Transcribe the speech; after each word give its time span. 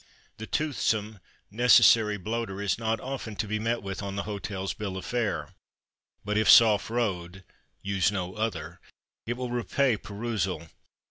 The 0.37 0.47
toothsome, 0.47 1.19
necessary 1.51 2.17
bloater 2.17 2.59
is 2.59 2.79
not 2.79 2.99
often 2.99 3.35
to 3.35 3.47
be 3.47 3.59
met 3.59 3.83
with 3.83 4.01
on 4.01 4.15
the 4.15 4.23
hotel's 4.23 4.73
bill 4.73 4.97
of 4.97 5.05
fare; 5.05 5.49
but, 6.25 6.39
if 6.39 6.49
soft 6.49 6.89
roed 6.89 7.43
use 7.83 8.11
no 8.11 8.33
other 8.33 8.79
it 9.27 9.33
will 9.37 9.51
repay 9.51 9.97
perusal. 9.97 10.69